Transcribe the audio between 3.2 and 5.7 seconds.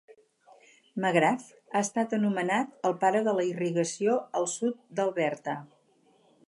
de la irrigació al sud d'Alberta".